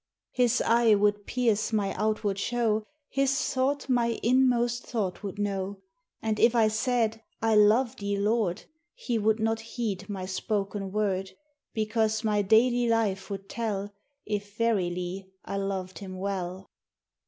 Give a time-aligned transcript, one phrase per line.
[0.31, 5.77] His eye would pierce my outward show, His thought my inmost thought would know;
[6.23, 8.63] And if I said, "I love thee, Lord,"
[8.95, 11.29] He would not heed my spoken word,
[11.75, 13.93] Because my daily life would tell
[14.25, 16.71] If verily I loved him well.